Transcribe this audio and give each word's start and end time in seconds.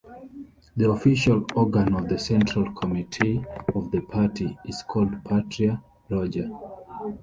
The 0.77 0.89
official 0.89 1.45
organ 1.55 1.93
of 1.93 2.09
the 2.09 2.17
Central 2.17 2.73
Committee 2.73 3.45
of 3.75 3.91
the 3.91 4.01
party 4.01 4.57
is 4.65 4.81
called 4.87 5.23
"Patria 5.23 5.79
Roja". 6.09 6.49